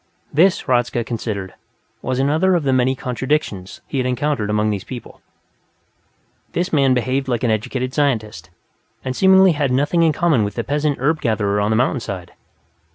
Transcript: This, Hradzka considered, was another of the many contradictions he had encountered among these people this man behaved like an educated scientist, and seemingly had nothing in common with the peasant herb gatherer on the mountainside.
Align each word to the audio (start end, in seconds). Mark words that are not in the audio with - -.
This, 0.33 0.61
Hradzka 0.63 1.03
considered, 1.05 1.53
was 2.01 2.17
another 2.17 2.55
of 2.55 2.63
the 2.63 2.73
many 2.73 2.95
contradictions 2.95 3.81
he 3.85 3.99
had 3.99 4.07
encountered 4.07 4.49
among 4.49 4.71
these 4.71 4.83
people 4.83 5.21
this 6.53 6.73
man 6.73 6.95
behaved 6.95 7.27
like 7.27 7.43
an 7.43 7.51
educated 7.51 7.93
scientist, 7.93 8.49
and 9.05 9.15
seemingly 9.15 9.51
had 9.51 9.69
nothing 9.71 10.01
in 10.01 10.11
common 10.11 10.43
with 10.43 10.55
the 10.55 10.63
peasant 10.63 10.97
herb 10.99 11.21
gatherer 11.21 11.61
on 11.61 11.69
the 11.69 11.75
mountainside. 11.77 12.31